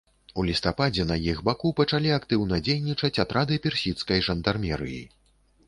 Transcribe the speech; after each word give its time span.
У 0.39 0.43
лістападзе 0.47 1.03
на 1.11 1.17
іх 1.33 1.43
баку 1.49 1.73
пачалі 1.81 2.09
актыўна 2.17 2.61
дзейнічаць 2.69 3.13
атрады 3.27 3.61
персідскай 3.69 4.27
жандармерыі. 4.33 5.01